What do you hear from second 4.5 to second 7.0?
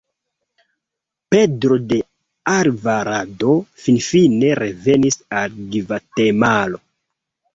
revenis al Gvatemalo.